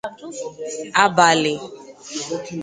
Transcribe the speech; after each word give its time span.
abali 1.03 1.53